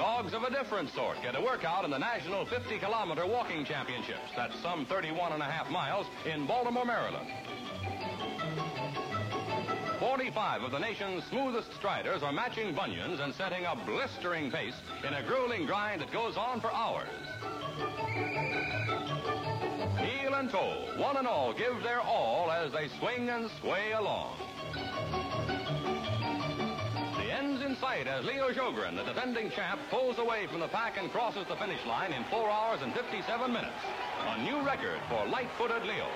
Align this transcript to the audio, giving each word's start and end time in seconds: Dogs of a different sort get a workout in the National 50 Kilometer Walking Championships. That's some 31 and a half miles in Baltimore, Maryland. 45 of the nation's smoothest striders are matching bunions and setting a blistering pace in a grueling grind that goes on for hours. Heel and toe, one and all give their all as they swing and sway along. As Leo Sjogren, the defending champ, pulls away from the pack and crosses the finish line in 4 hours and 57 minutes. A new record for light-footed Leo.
Dogs 0.00 0.32
of 0.32 0.44
a 0.44 0.50
different 0.50 0.88
sort 0.94 1.18
get 1.20 1.36
a 1.36 1.40
workout 1.42 1.84
in 1.84 1.90
the 1.90 1.98
National 1.98 2.46
50 2.46 2.78
Kilometer 2.78 3.26
Walking 3.26 3.66
Championships. 3.66 4.32
That's 4.34 4.58
some 4.62 4.86
31 4.86 5.32
and 5.32 5.42
a 5.42 5.44
half 5.44 5.68
miles 5.68 6.06
in 6.24 6.46
Baltimore, 6.46 6.86
Maryland. 6.86 7.28
45 9.98 10.62
of 10.62 10.70
the 10.70 10.78
nation's 10.78 11.22
smoothest 11.24 11.74
striders 11.74 12.22
are 12.22 12.32
matching 12.32 12.74
bunions 12.74 13.20
and 13.20 13.34
setting 13.34 13.66
a 13.66 13.76
blistering 13.84 14.50
pace 14.50 14.72
in 15.06 15.12
a 15.12 15.22
grueling 15.22 15.66
grind 15.66 16.00
that 16.00 16.10
goes 16.10 16.34
on 16.38 16.62
for 16.62 16.72
hours. 16.72 17.06
Heel 20.00 20.32
and 20.32 20.50
toe, 20.50 20.94
one 20.96 21.18
and 21.18 21.28
all 21.28 21.52
give 21.52 21.82
their 21.82 22.00
all 22.00 22.50
as 22.50 22.72
they 22.72 22.88
swing 22.98 23.28
and 23.28 23.50
sway 23.60 23.92
along. 23.92 24.34
As 28.08 28.24
Leo 28.24 28.48
Sjogren, 28.50 28.96
the 28.96 29.04
defending 29.04 29.50
champ, 29.50 29.78
pulls 29.90 30.18
away 30.18 30.46
from 30.46 30.60
the 30.60 30.68
pack 30.68 30.96
and 30.96 31.10
crosses 31.12 31.46
the 31.48 31.56
finish 31.56 31.84
line 31.86 32.12
in 32.12 32.24
4 32.24 32.50
hours 32.50 32.80
and 32.82 32.94
57 32.94 33.52
minutes. 33.52 33.76
A 34.26 34.42
new 34.42 34.64
record 34.64 34.98
for 35.08 35.26
light-footed 35.26 35.82
Leo. 35.84 36.08